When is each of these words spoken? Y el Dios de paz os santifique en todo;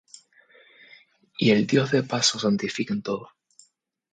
Y 1.37 1.51
el 1.51 1.67
Dios 1.67 1.91
de 1.91 2.01
paz 2.01 2.33
os 2.33 2.41
santifique 2.41 2.91
en 2.91 3.03
todo; 3.03 3.29